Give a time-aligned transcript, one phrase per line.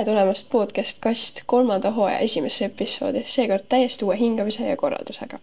[0.00, 5.38] tere tulemast podcast Kast kolmanda hooaja esimesse episoodi, seekord täiesti uue hingamise ja korraldusega.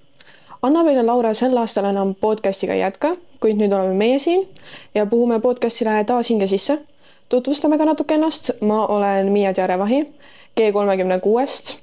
[0.61, 4.47] Annabel ja Laura sel aastal enam podcastiga ei jätka, kuid nüüd oleme meie siin
[4.95, 6.79] ja puhume podcastile taas hinge sisse.
[7.29, 9.99] tutvustame ka natuke ennast, ma olen Miia Tjarevahi
[10.57, 11.77] G kolmekümne kuuest.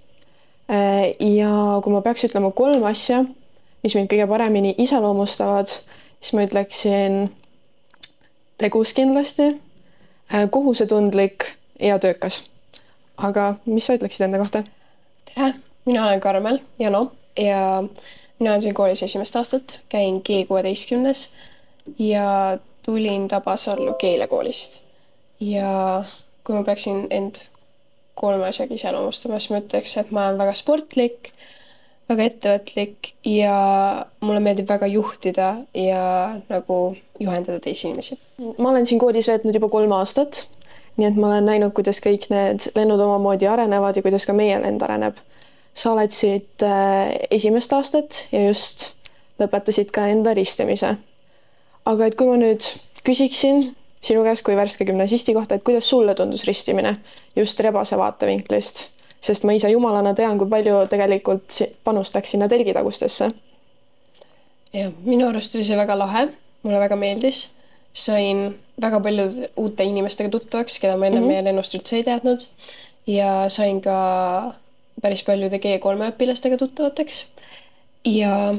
[1.20, 3.24] ja kui ma peaks ütlema kolm asja,
[3.82, 5.70] mis mind kõige paremini iseloomustavad,
[6.20, 7.30] siis ma ütleksin
[8.58, 9.60] tegus kindlasti,
[10.50, 12.42] kohusetundlik ja töökas.
[13.16, 14.64] Aga mis sa ütleksid enda kohta?
[15.28, 15.54] tere,
[15.86, 17.82] mina olen Karmel Jano ja
[18.38, 21.28] mina olen siin koolis esimest aastat, käin G kuueteistkümnes
[21.98, 24.82] ja tulin Tabasalu keelekoolist.
[25.40, 26.04] ja
[26.44, 27.46] kui ma peaksin end
[28.14, 31.32] kolme asjaga iseloomustama, siis ma ütleks, et ma olen väga sportlik,
[32.08, 33.54] väga ettevõtlik ja
[34.20, 36.04] mulle meeldib väga juhtida ja
[36.48, 38.18] nagu juhendada teisi inimesi.
[38.58, 40.44] ma olen siin koolis veetnud juba kolm aastat
[40.96, 44.58] nii et ma olen näinud, kuidas kõik need lennud omamoodi arenevad ja kuidas ka meie
[44.62, 45.16] lend areneb.
[45.74, 48.94] sa oled siit äh, esimest aastat ja just
[49.42, 50.96] lõpetasid ka enda ristimise.
[51.84, 52.62] aga et kui ma nüüd
[53.04, 56.96] küsiksin sinu käest kui värske gümnasisti kohta, et kuidas sulle tundus ristimine
[57.36, 58.88] just rebase vaatevinklist,
[59.20, 63.30] sest ma ise jumalana tean, kui palju tegelikult panust läks sinna telgitagustesse.
[64.74, 66.28] jah, minu arust oli see väga lahe,
[66.62, 67.48] mulle väga meeldis
[67.94, 68.46] sain
[68.80, 71.28] väga paljude uute inimestega tuttavaks, keda ma enne mm -hmm.
[71.28, 72.46] meie lennust üldse ei teadnud.
[73.06, 74.54] ja sain ka
[75.02, 77.24] päris paljude G3 õpilastega tuttavateks.
[78.04, 78.54] ja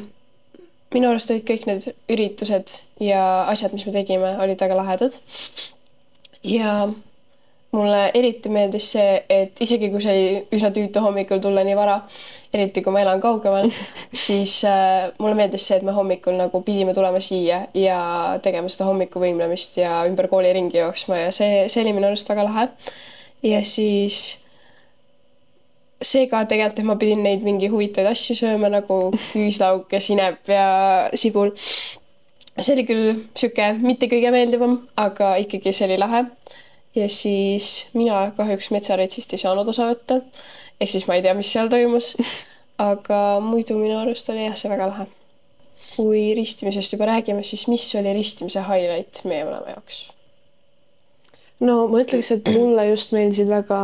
[0.93, 5.19] minu arust olid kõik need üritused ja asjad, mis me tegime, olid väga lahedad.
[6.43, 6.89] ja
[7.75, 11.97] mulle eriti meeldis see, et isegi kui see oli üsna tüütu hommikul tulla nii vara,
[12.55, 13.67] eriti kui ma elan kaugemal,
[14.25, 17.99] siis äh, mulle meeldis see, et me hommikul nagu pidime tulema siia ja
[18.45, 22.47] tegema seda hommikuvõimlemist ja ümber kooli ringi jooksma ja see, see oli minu arust väga
[22.47, 22.67] lahe.
[23.45, 24.23] ja siis
[26.01, 28.99] see ka tegelikult, et ma pidin neid mingi huvitavaid asju sööma nagu
[29.33, 30.67] küüslauk ja sinep ja
[31.17, 31.53] sibul.
[32.59, 36.25] see oli küll sihuke mitte kõige meeldivam, aga ikkagi see oli lahe
[36.95, 40.21] ja siis mina kahjuks metsaretsist ei saanud osa võtta.
[40.79, 42.13] ehk siis ma ei tea, mis seal toimus.
[42.91, 45.07] aga muidu minu arust oli jah, see väga lahe.
[45.95, 50.01] kui ristimisest juba räägime, siis mis oli ristimise highlight meie mõlema jaoks?
[51.63, 53.79] no ma ütleks, et mulle just meeldisid väga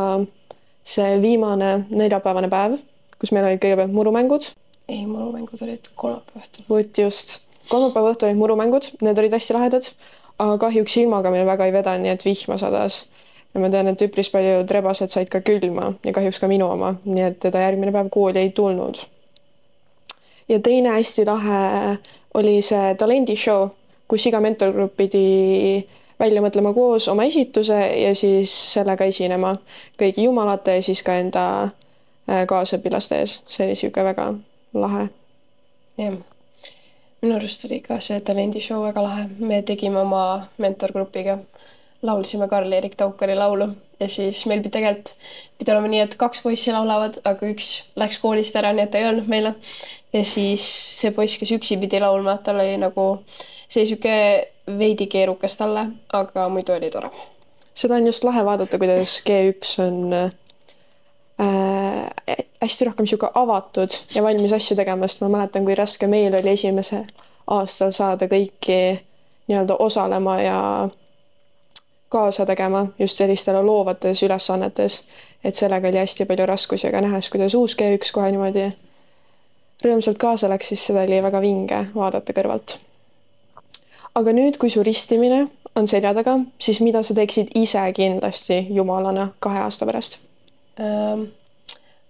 [0.84, 2.80] see viimane neljapäevane päev,
[3.20, 4.50] kus meil olid kõigepealt murumängud.
[4.88, 6.68] ei, murumängud olid kolmapäeva õhtul.
[6.68, 7.38] vot just,
[7.70, 9.88] kolmapäeva õhtul olid murumängud, need olid hästi lahedad
[10.38, 13.06] aga kahjuks ilmaga meil väga ei vedanud, nii et vihma sadas.
[13.54, 16.94] ja ma tean, et üpris paljud rebased said ka külma ja kahjuks ka minu oma,
[17.04, 19.04] nii et teda järgmine päev kooli ei tulnud.
[20.48, 21.98] ja teine hästi lahe
[22.34, 23.68] oli see talendishow,
[24.08, 25.86] kus iga mentorgrupp pidi
[26.20, 29.56] välja mõtlema koos oma esituse ja siis sellega esinema
[30.00, 33.40] kõigi jumalate ja siis ka enda äh, kaasõpilaste ees.
[33.46, 34.28] see oli niisugune väga
[34.74, 35.08] lahe.
[35.98, 36.20] jah
[37.22, 40.22] minu arust oli ka see talendishow väga lahe, me tegime oma
[40.58, 41.38] mentorgrupiga,
[42.02, 43.68] laulsime Karl-Erik Taukari laulu
[44.00, 45.12] ja siis meil pidi tegelikult
[45.58, 47.68] pidi olema nii, et kaks poissi laulavad, aga üks
[48.02, 49.54] läks koolist ära, nii et ta ei öelnud meile.
[50.12, 50.64] ja siis
[50.98, 53.06] see poiss, kes üksi pidi laulma, tal oli nagu
[53.70, 54.16] see sihuke
[54.78, 57.12] veidi keerukas talle, aga muidu oli tore.
[57.74, 60.32] seda on just lahe vaadata, kuidas G1 on
[62.62, 66.54] hästi rohkem niisugune avatud ja valmis asju tegema, sest ma mäletan, kui raske meil oli
[66.54, 67.04] esimesel
[67.50, 68.78] aastal saada kõiki
[69.50, 70.58] nii-öelda osalema ja
[72.12, 75.02] kaasa tegema just sellistele loovates ülesannetes.
[75.44, 78.70] et sellega oli hästi palju raskusi, aga nähes, kuidas uus G1 kohe niimoodi
[79.84, 82.78] rõõmsalt kaasa läks, siis seda oli väga vinge vaadata kõrvalt.
[84.14, 89.32] aga nüüd, kui su ristimine on selja taga, siis mida sa teeksid ise kindlasti jumalana
[89.40, 90.20] kahe aasta pärast
[90.80, 91.41] ähm.?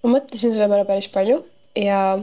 [0.02, 1.40] Ma mõtlesin selle peale päris palju
[1.78, 2.18] ja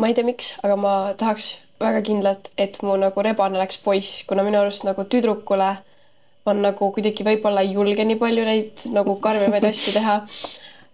[0.00, 4.24] ma ei tea, miks, aga ma tahaks väga kindlalt, et mu nagu rebane oleks poiss,
[4.28, 5.70] kuna minu arust nagu tüdrukule
[6.48, 10.20] on nagu kuidagi võib-olla ei julge nii palju neid nagu karmimaid asju teha.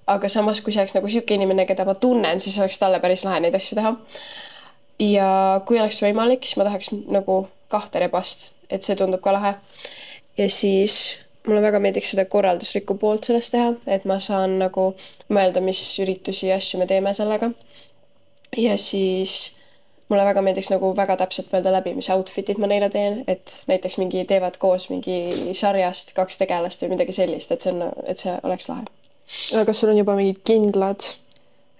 [0.06, 3.24] aga samas, kui see oleks nagu sihuke inimene, keda ma tunnen, siis oleks talle päris
[3.26, 3.94] lahe neid asju teha.
[5.02, 5.28] ja
[5.66, 9.56] kui oleks võimalik, siis ma tahaks nagu kahte rebast, et see tundub ka lahe.
[10.38, 14.90] ja siis mulle väga meeldiks seda korralduslikku poolt sellest teha, et ma saan nagu
[15.32, 17.50] mõelda, mis üritusi ja asju me teeme sellega.
[18.56, 19.56] ja siis
[20.08, 23.98] mulle väga meeldiks nagu väga täpselt mõelda läbi, mis outfit'id ma neile teen, et näiteks
[23.98, 28.34] mingi teevad koos mingi sarjast kaks tegelast või midagi sellist, et see on, et see
[28.46, 28.86] oleks lahe.
[29.66, 31.08] kas sul on juba mingid kindlad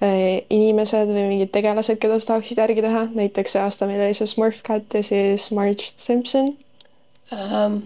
[0.03, 4.19] äh, inimesed või mingid tegelased, keda sa tahaksid järgi teha, näiteks see aasta meil oli
[4.19, 6.57] see Smurf Cat ja siis Marge Simpson
[7.31, 7.85] um,?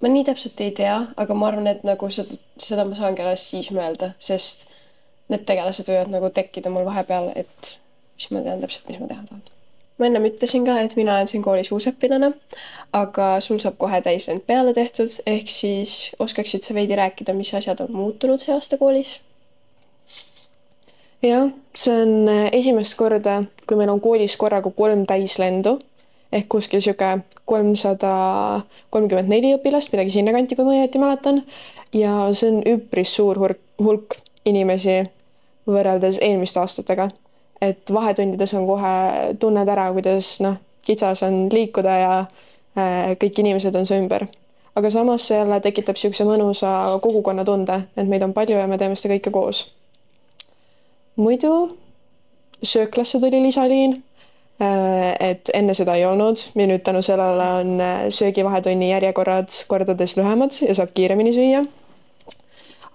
[0.00, 3.44] Ma nii täpselt ei tea, aga ma arvan, et nagu seda, seda ma saangi alles
[3.52, 4.68] siis mõelda, sest
[5.30, 7.74] need tegelased võivad nagu tekkida mul vahepeal, et
[8.16, 9.42] siis ma tean täpselt, mis ma teha tahan.
[10.00, 12.32] ma ennem ütlesin ka, et mina olen siin koolis uus õpilane,
[12.96, 17.84] aga sul saab kohe täisrend peale tehtud, ehk siis oskaksid sa veidi rääkida, mis asjad
[17.84, 19.18] on muutunud see aasta koolis?
[21.20, 25.76] jah, see on äh, esimest korda, kui meil on koolis korraga kolm täislendu
[26.32, 28.12] ehk kuskil sihuke kolmsada
[28.90, 31.42] kolmkümmend neli õpilast, midagi sinnakanti, kui ma õieti mäletan.
[31.92, 35.02] ja see on üpris suur hulk, hulk inimesi
[35.66, 37.10] võrreldes eelmiste aastatega.
[37.60, 38.94] et vahetundides on kohe,
[39.38, 40.56] tunned ära, kuidas noh,
[40.86, 44.26] kitsas on liikuda ja äh, kõik inimesed on su ümber.
[44.74, 48.96] aga samas see jälle tekitab niisuguse mõnusa kogukonnatunde, et meid on palju ja me teeme
[48.96, 49.66] seda kõike koos
[51.20, 51.78] muidu
[52.62, 54.02] sööklasse tuli lisaliin.
[54.60, 60.18] Äh, et enne seda ei olnud ja nüüd tänu sellele on äh, söögivahetunni järjekorrad kordades
[60.18, 61.62] lühemad ja saab kiiremini süüa.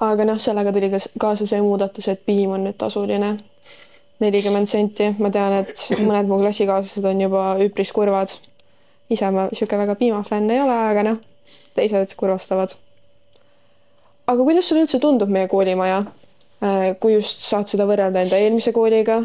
[0.05, 3.31] aga noh, sellega tuli ka kaasa see muudatus, et piim on nüüd tasuline.
[4.19, 8.35] nelikümmend senti, ma tean, et mõned mu klassikaaslased on juba üpris kurvad.
[9.09, 11.17] ise ma sihuke väga piimafänn ei ole, aga noh,
[11.73, 12.75] teised kurvastavad.
[14.27, 16.03] aga kuidas sulle üldse tundub meie koolimaja?
[16.61, 19.23] Äh, kui just saad seda võrrelda enda eelmise kooliga?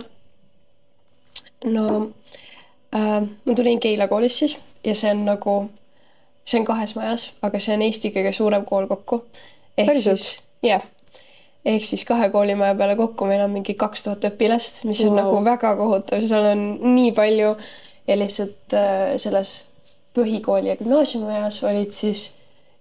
[1.64, 1.84] no
[2.96, 5.56] äh, ma tulin Keila koolist siis ja see on nagu,
[6.44, 9.24] see on kahes majas, aga see on Eesti kõige suurem kool kokku.
[9.78, 10.18] ehk Päriselt?
[10.18, 10.88] siis, jah yeah.
[11.74, 15.22] ehk siis kahe koolimaja peale kokku meil on mingi kaks tuhat õpilast, mis on Wow.
[15.22, 17.54] nagu väga kohutav, seal on nii palju
[18.08, 19.64] ja lihtsalt äh, selles
[20.16, 22.30] põhikooli ja gümnaasiumiajas olid siis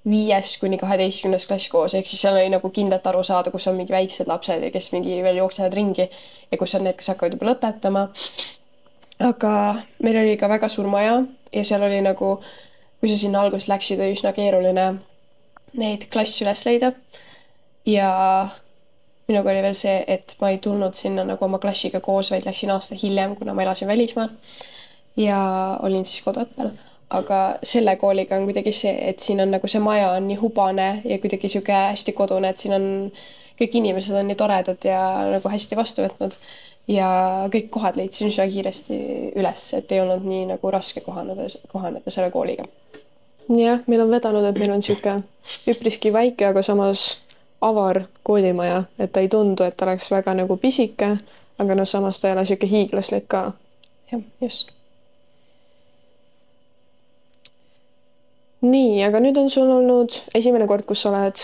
[0.10, 3.76] viies kuni kaheteistkümnes klass koos, ehk siis seal oli nagu kindlalt aru saada, kus on
[3.78, 7.36] mingi väiksed lapsed ja kes mingi veel jooksevad ringi ja kus on need, kes hakkavad
[7.36, 8.08] juba lõpetama.
[9.20, 9.54] Aga
[10.04, 11.22] meil oli ka väga suur maja
[11.54, 12.38] ja seal oli nagu,
[13.00, 14.88] kui sa sinna alguses läksid, oli üsna keeruline
[15.80, 16.94] neid klasse üles leida.
[17.86, 18.10] ja
[19.28, 22.72] minuga oli veel see, et ma ei tulnud sinna nagu oma klassiga koos, vaid läksin
[22.74, 24.30] aasta hiljem, kuna ma elasin välismaal.
[25.18, 25.40] ja
[25.84, 26.72] olin siis koduõppel
[27.10, 30.90] aga selle kooliga on kuidagi see, et siin on nagu see maja on nii hubane
[31.06, 32.86] ja kuidagi sihuke hästi kodune, et siin on
[33.60, 35.02] kõik inimesed on nii toredad ja
[35.34, 36.38] nagu hästi vastu võtnud.
[36.90, 37.10] Ja
[37.54, 39.00] kõik kohad leidsin üsna kiiresti
[39.38, 42.66] üles, et ei olnud nii nagu raske kohaneda, kohaneda selle kooliga.
[43.50, 45.24] jah, meil on vedanud, et meil on niisugune
[45.70, 47.20] üpriski väike, aga samas
[47.62, 51.16] avar koolimaja, et ta ei tundu, et ta oleks väga nagu pisike,
[51.60, 53.46] aga noh, samas ta ei ole niisugune hiiglaslik ka.
[54.12, 54.74] jah, just
[58.62, 61.40] nii, aga nüüd on sul olnud esimene kord, kus sa oled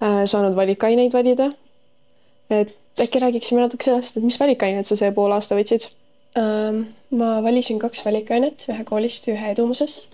[0.00, 1.50] äh, saanud valikaineid valida.
[2.50, 5.90] et äkki räägiksime natuke sellest, et mis valikained sa see pool aasta võtsid?
[7.16, 10.10] ma valisin kaks valikainet, ühe koolist ja ühe edumusest.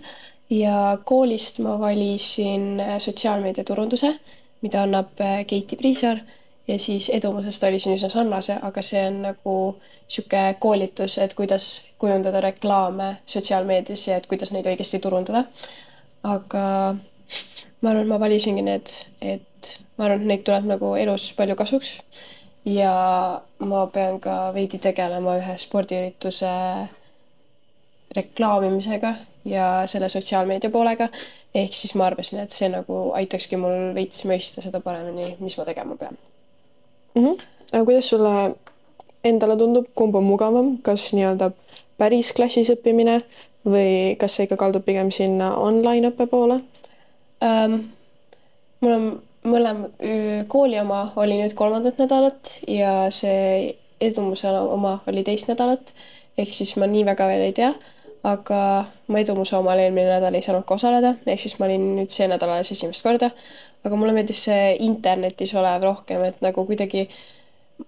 [0.49, 4.13] ja koolist ma valisin äh, sotsiaalmeediaturunduse,
[4.61, 6.21] mida annab äh, Keiti Priisar
[6.67, 12.41] ja siis edumusest valisin üsna sarnase, aga see on nagu niisugune koolitus, et kuidas kujundada
[12.41, 15.43] reklaame sotsiaalmeedias ja et kuidas neid õigesti turundada
[16.23, 16.65] aga
[17.83, 21.97] ma arvan, ma valisingi need, et ma arvan, et neid tuleb nagu elus palju kasuks.
[22.65, 26.51] Ja ma pean ka veidi tegelema ühe spordiürituse
[28.15, 29.15] reklaamimisega
[29.45, 31.09] ja selle sotsiaalmeedia poolega.
[31.55, 35.65] ehk siis ma arvasin, et see nagu aitakski mul veits mõista seda paremini, mis ma
[35.65, 36.17] tegema pean
[37.15, 37.23] mm.
[37.23, 37.41] -hmm.
[37.73, 38.55] aga kuidas sulle
[39.23, 41.51] endale tundub, kumb on mugavam, kas nii-öelda
[41.97, 43.21] päris klassis õppimine
[43.65, 46.61] või kas see ikka kaldub pigem sinna online õppe poole
[47.43, 47.79] ähm,?
[48.81, 49.89] mul on mõlema,
[50.47, 53.73] kooli oma oli nüüd kolmandat nädalat ja see
[54.03, 55.93] edumuse oma oli teist nädalat.
[56.37, 57.73] ehk siis ma nii väga veel ei tea,
[58.25, 58.59] aga
[59.07, 62.27] ma edumuse omal eelmine nädal ei saanud ka osaleda, ehk siis ma olin nüüd see
[62.31, 63.29] nädal alles esimest korda.
[63.83, 67.07] aga mulle meeldis see internetis olev rohkem, et nagu kuidagi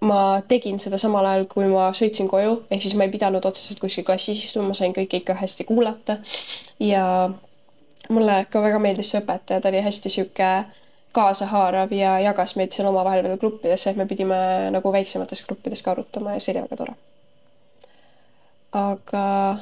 [0.00, 3.80] ma tegin seda samal ajal, kui ma sõitsin koju, ehk siis ma ei pidanud otseselt
[3.80, 6.18] kuskil klassis istuma, ma sain kõike ikka hästi kuulata.
[6.80, 7.30] ja
[8.08, 10.12] mulle ka väga meeldis see õpetaja, ta oli hästi
[11.16, 15.82] sihuke kaasahaarav ja jagas meid seal omavahel veel gruppidesse, et me pidime nagu väiksemates gruppides
[15.82, 16.94] ka arutama ja see oli väga tore.
[18.72, 19.58] aga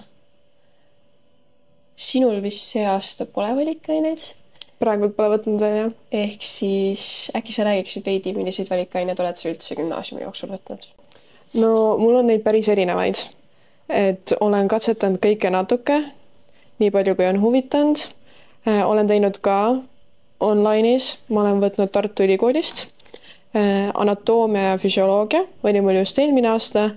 [1.96, 4.34] sinul vist see aasta pole valikaineid
[4.80, 5.92] praegult pole võtnud veel jah?
[6.10, 10.90] ehk siis äkki sa räägiksid veidi, milliseid valikaineid oled sa üldse gümnaasiumi jooksul võtnud?
[11.54, 13.28] no mul on neid päris erinevaid.
[13.88, 16.02] et olen katsetanud kõike natuke,
[16.82, 18.08] nii palju, kui on huvitanud.
[18.66, 19.76] olen teinud ka
[20.40, 22.88] online'is, ma olen võtnud Tartu Ülikoolist
[23.94, 26.88] anatoomia ja füsioloogia oli mul just eelmine aasta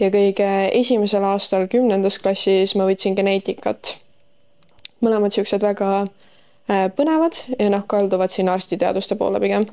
[0.00, 3.94] ja kõige esimesel aastal kümnendas klassis ma võtsin geneetikat.
[5.00, 6.06] mõlemad siuksed väga
[6.68, 9.64] põnevad ja noh, kalduvad sinna arstiteaduste poole pigem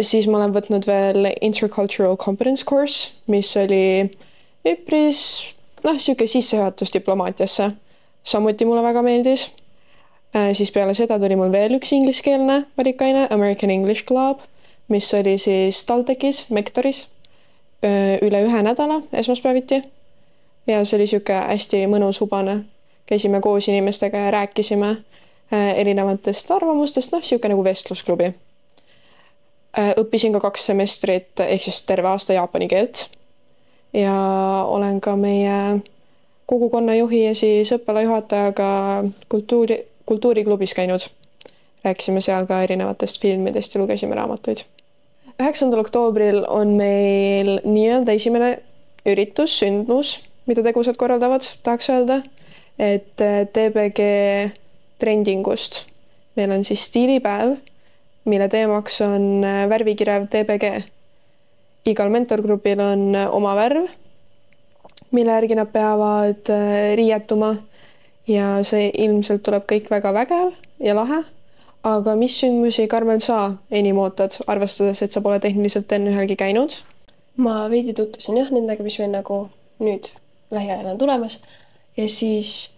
[0.00, 4.08] siis ma olen võtnud veel intercultural competence course, mis oli
[4.66, 5.22] üpris
[5.84, 7.70] noh, niisugune sissejuhatus diplomaatiasse.
[8.24, 9.50] samuti mulle väga meeldis.
[10.52, 14.44] Siis peale seda tuli mul veel üks ingliskeelne valikaine, American English Club,
[14.88, 17.08] mis oli siis TalTechis, Mektoris
[18.22, 19.82] üle ühe nädala esmaspäeviti.
[20.66, 22.60] ja see oli niisugune hästi mõnus, hubane.
[23.06, 24.96] käisime koos inimestega ja rääkisime
[25.76, 28.34] erinevatest arvamustest, noh, niisugune nagu vestlusklubi
[29.78, 33.06] Äh, õppisin ka kaks semestrit ehk siis terve aasta jaapani keelt.
[33.94, 34.14] ja
[34.66, 35.78] olen ka meie
[36.46, 38.70] kogukonna juhi ja siis õppealajuhatajaga
[39.28, 39.78] kultuuri,
[40.10, 41.06] kultuuriklubis käinud.
[41.84, 44.66] rääkisime seal ka erinevatest filmidest ja lugesime raamatuid.
[45.40, 48.58] üheksandal oktoobril on meil nii-öelda esimene
[49.06, 52.20] üritus, sündmus, mida tegusad korraldavad, tahaks öelda,
[52.78, 53.16] et
[53.56, 54.04] TBG
[54.98, 55.86] trendingust.
[56.36, 57.56] meil on siis stiilipäev
[58.24, 60.82] mille teemaks on äh, värvikirev TBG.
[61.86, 63.88] igal mentorgrupil on äh, oma värv,
[65.10, 67.54] mille järgi nad peavad äh, riietuma
[68.30, 71.22] ja see ilmselt tuleb kõik väga vägev ja lahe.
[71.82, 76.82] aga mis sündmusi, Karmen, sa enim ootad, arvestades, et sa pole tehniliselt enne ühelgi käinud?
[77.36, 79.46] ma veidi tutvusin jah nendega, mis meil nagu
[79.80, 80.10] nüüd
[80.50, 81.40] lähiajal on tulemas
[81.96, 82.76] ja siis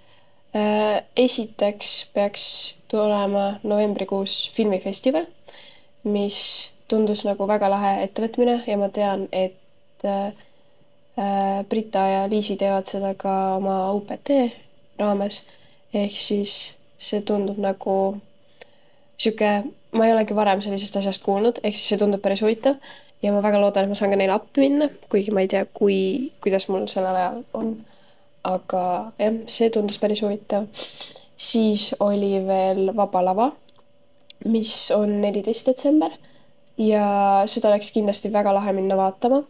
[0.57, 5.27] äh, esiteks peaks tulema novembrikuus filmifestival,
[6.05, 10.33] mis tundus nagu väga lahe ettevõtmine ja ma tean, et äh,
[11.69, 14.31] Brita ja Liisi teevad seda ka oma UPT
[15.03, 15.45] raames.
[15.93, 18.17] ehk siis see tundub nagu
[19.21, 19.51] sihuke,
[19.93, 22.79] ma ei olegi varem sellisest asjast kuulnud, ehk siis see tundub päris huvitav
[23.23, 25.67] ja ma väga loodan, et ma saan ka neile appi minna, kuigi ma ei tea,
[25.79, 25.99] kui,
[26.43, 27.75] kuidas mul sellel ajal on.
[28.43, 28.85] aga
[29.23, 30.65] jah, see tundus päris huvitav
[31.43, 33.53] siis oli veel Vaba Lava,
[34.45, 36.15] mis on neliteist detsember
[36.79, 37.07] ja
[37.47, 39.43] seda oleks kindlasti väga lahe minna vaatama.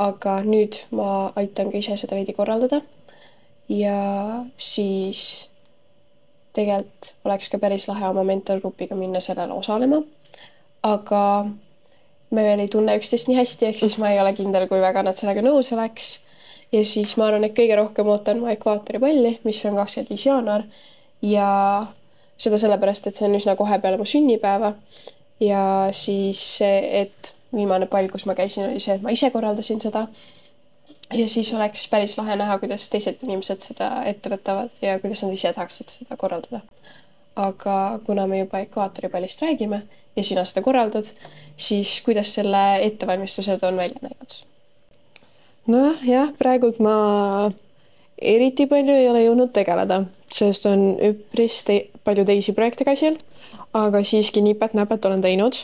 [0.00, 2.78] aga nüüd ma aitan ka ise seda veidi korraldada.
[3.70, 5.50] Ja siis
[6.52, 10.02] tegelikult oleks ka päris lahe oma mentorgrupiga minna sellele osalema.
[10.82, 11.46] aga
[12.30, 15.02] me veel ei tunne üksteist nii hästi, ehk siis ma ei ole kindel, kui väga
[15.06, 16.10] nad sellega nõus oleks.
[16.72, 20.26] ja siis ma arvan, et kõige rohkem ootan ma ekvaatori palli, mis on kakskümmend viis
[20.26, 20.66] jaanuar
[21.22, 21.50] ja
[22.40, 24.74] seda sellepärast, et see on üsna kohe peale mu sünnipäeva.
[25.40, 25.62] ja
[25.92, 30.06] siis et viimane pall, kus ma käisin, oli see, et ma ise korraldasin seda.
[31.14, 35.34] Ja siis oleks päris lahe näha, kuidas teised inimesed seda ette võtavad ja kuidas nad
[35.34, 36.60] ise tahaksid seda korraldada.
[37.36, 39.82] aga kuna me juba ekvaatoripallist räägime
[40.16, 41.06] ja sina seda korraldad,
[41.56, 44.38] siis kuidas selle ettevalmistused on välja näinud?
[45.66, 47.50] nojah, jah, praegult ma
[48.22, 53.18] eriti palju ei ole jõudnud tegeleda, sest on üpris te palju teisi projekte käsil,
[53.74, 55.56] aga siiski nipet-näpet olen teinud.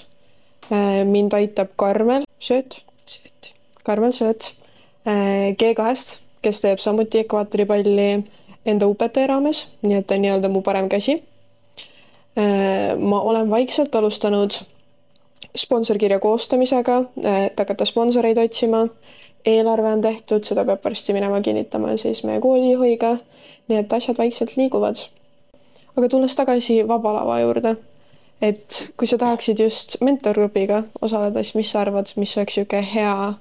[0.73, 3.53] Äh, mind aitab Karmel Sööt, Sööt,
[3.87, 4.55] Karmel Sööt
[5.07, 8.09] G2-st, kes teeb samuti ekvaatoripalli
[8.67, 11.21] enda UPT raames, nii et ta on nii-öelda mu parem käsi.
[12.37, 14.59] Äh, ma olen vaikselt alustanud
[15.57, 16.99] sponsorkirja koostamisega,
[17.47, 18.87] et hakata sponsoreid otsima
[19.47, 23.17] eelarve on tehtud, seda peab varsti minema kinnitama siis meie koolijuhiga.
[23.69, 24.97] nii et asjad vaikselt liiguvad.
[25.97, 27.77] aga tulles tagasi Vaba Lava juurde,
[28.43, 33.35] et kui sa tahaksid just mentorgrupiga osaleda, siis mis sa arvad, mis oleks niisugune hea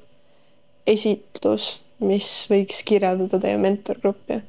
[0.87, 4.41] esitlus, mis võiks kirjeldada teie mentorgruppi?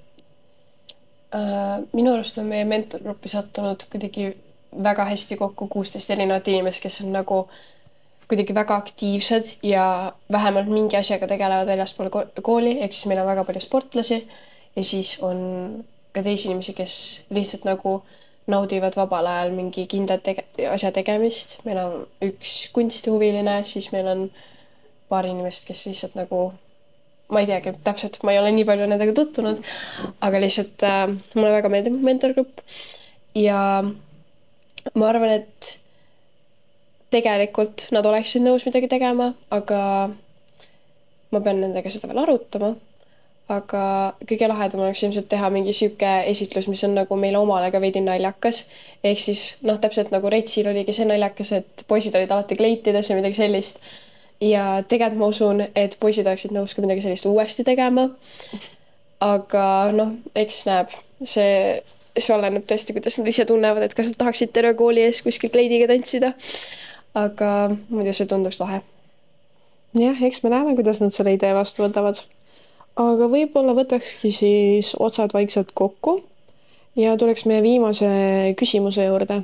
[1.36, 4.32] Äh, minu arust on meie mentorgruppi sattunud kuidagi
[4.82, 7.64] väga hästi kokku kuusteist erinevat inimest, kes on nagu äh,
[8.28, 12.10] kuidagi väga aktiivsed ja vähemalt mingi asjaga tegelevad väljaspool
[12.42, 14.18] kooli, ehk siis meil on väga palju sportlasi
[14.76, 16.96] ja siis on ka teisi inimesi, kes
[17.30, 18.00] lihtsalt nagu
[18.50, 21.60] naudivad vabal ajal mingi kindla tege-, asja tegemist.
[21.64, 24.28] meil on üks kunstihuviline, siis meil on
[25.08, 26.50] paar inimest, kes lihtsalt nagu
[27.32, 29.58] ma ei teagi täpselt, ma ei ole nii palju nendega tutvunud,
[30.26, 32.62] aga lihtsalt äh, mulle väga meeldib mentorgrupp
[33.34, 33.58] ja
[34.94, 35.76] ma arvan, et
[37.14, 39.80] tegelikult nad oleksid nõus midagi tegema, aga
[41.34, 42.76] ma pean nendega seda veel arutama.
[43.46, 43.80] aga
[44.26, 48.00] kõige lahedam oleks ilmselt teha mingi sihuke esitlus, mis on nagu meile omale ka veidi
[48.02, 48.64] naljakas.
[49.04, 53.20] ehk siis noh, täpselt nagu Retsil oligi see naljakas, et poisid olid alati kleitides või
[53.20, 53.78] midagi sellist.
[54.40, 58.10] Ja tegelikult ma usun, et poisid oleksid nõus ka midagi sellist uuesti tegema.
[59.20, 61.82] aga noh, eks näeb, see
[62.16, 65.50] see oleneb tõesti, kuidas nad ise tunnevad, et kas nad tahaksid terve kooli ees kuskil
[65.52, 66.30] kleidiga tantsida
[67.16, 67.50] aga
[67.88, 68.82] muidu see tunduks lahe.
[69.96, 72.20] jah, eks me näeme, kuidas nad selle idee vastu võtavad.
[73.00, 76.20] aga võib-olla võtakski siis otsad vaikselt kokku
[76.96, 78.08] ja tuleks meie viimase
[78.60, 79.42] küsimuse juurde.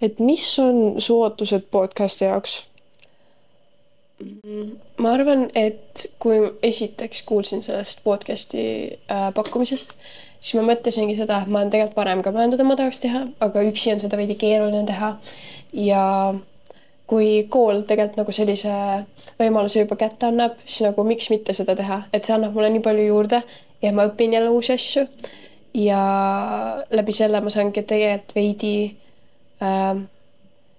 [0.00, 2.64] et mis on su ootused podcast'i jaoks?
[5.02, 8.62] Ma arvan, et kui esiteks kuulsin sellest podcast'i
[9.12, 9.92] äh, pakkumisest,
[10.40, 13.26] siis ma mõtlesingi seda, et ma olen tegelikult varem ka mõelnud, et ma tahaks teha,
[13.44, 15.16] aga üksi on seda veidi keeruline teha.
[15.76, 16.02] ja
[17.06, 18.72] kui kool tegelikult nagu sellise
[19.38, 22.82] võimaluse juba kätte annab, siis nagu miks mitte seda teha, et see annab mulle nii
[22.82, 23.42] palju juurde
[23.82, 25.06] ja ma õpin jälle uusi asju.
[25.76, 26.00] ja
[26.90, 28.76] läbi selle ma saangi tegelikult veidi
[29.60, 29.98] äh,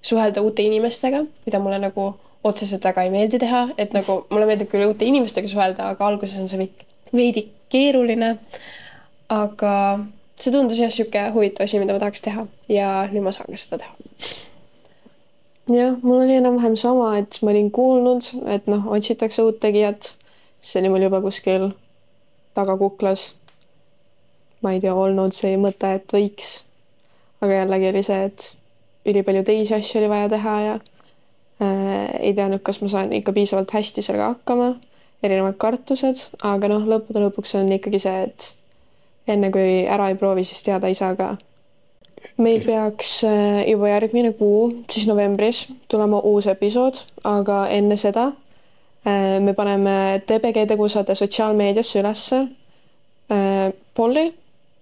[0.01, 2.15] suhelda uute inimestega, mida mulle nagu
[2.47, 6.39] otseselt väga ei meeldi teha, et nagu mulle meeldib küll uute inimestega suhelda, aga alguses
[6.41, 6.69] on see
[7.13, 8.37] veidi keeruline.
[9.29, 9.71] aga
[10.39, 13.59] see tundus jah, niisugune huvitav asi, mida ma tahaks teha ja nüüd ma saan ka
[13.59, 13.95] seda teha
[15.75, 20.15] jah, mul oli enam-vähem sama, et ma olin kuulnud, et noh, otsitakse uut tegijat.
[20.61, 21.69] see oli mul juba kuskil
[22.53, 23.35] tagakuklas.
[24.61, 26.63] ma ei tea, olnud see mõte, et võiks.
[27.41, 28.53] aga jällegi oli see, et
[29.05, 30.79] ülipalju teisi asju oli vaja teha ja
[31.59, 34.75] ei teadnud, kas ma saan ikka piisavalt hästi sellega hakkama.
[35.23, 38.51] erinevad kartused, aga noh, lõppude lõpuks on ikkagi see, et
[39.33, 41.31] enne kui ära ei proovi, siis teada ei saa ka
[42.37, 49.37] meil peaks äh, juba järgmine kuu, siis novembris tulema uus episood, aga enne seda äh,
[49.41, 52.41] me paneme TBG tegusade sotsiaalmeediasse ülesse
[53.31, 54.29] äh, polli,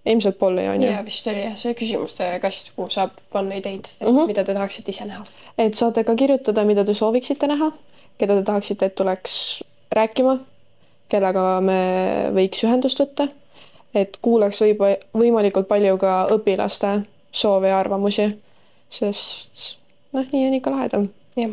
[0.06, 0.90] ilmselt polli on ju.
[0.92, 4.28] ja vist oli jah, see küsimuste kast, kuhu saab panna ideid, et mm -hmm.
[4.28, 5.26] mida te tahaksite ise näha.
[5.58, 7.72] et saate ka kirjutada, mida te sooviksite näha,
[8.18, 10.38] keda te tahaksite, et tuleks rääkima,
[11.10, 11.80] kellega me
[12.34, 13.28] võiks ühendust võtta,
[13.96, 14.82] et kuulaks võib
[15.14, 18.30] võimalikult palju ka õpilaste soove ja arvamusi,
[18.90, 19.78] sest
[20.14, 21.10] noh, nii on ikka lahedam.
[21.36, 21.52] jah.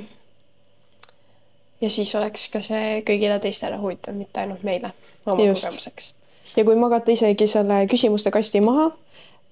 [1.81, 4.93] ja siis oleks ka see kõigile teistele huvitav, mitte ainult meile
[5.27, 5.65] oma Just.
[5.65, 6.15] kogemuseks.
[6.57, 8.91] Ja kui magate isegi selle küsimuste kasti maha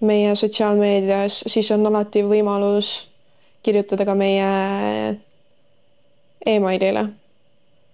[0.00, 3.10] meie sotsiaalmeedias, siis on alati võimalus
[3.62, 5.16] kirjutada ka meie
[6.46, 7.08] emailile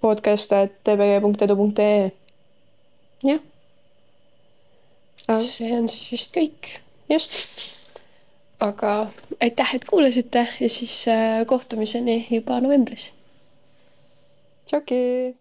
[0.01, 2.13] podcast.tbg.edu.ee.
[3.27, 3.41] jah.
[5.35, 6.79] see on siis vist kõik.
[7.11, 7.33] just
[8.61, 9.07] aga
[9.41, 13.15] aitäh, et kuulasite ja siis äh, kohtumiseni juba novembris.
[14.67, 15.37] tšauki.